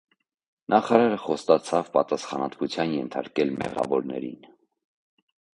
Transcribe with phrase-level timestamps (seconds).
[0.73, 4.53] Նախարարը խոստացավ պատասխանատվության ենթարկել մեղավորներին։